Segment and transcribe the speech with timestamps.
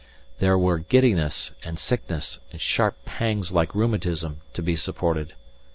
[0.39, 5.33] There were giddiness, and sickness, and sharp pangs like rheumatism, to be supported.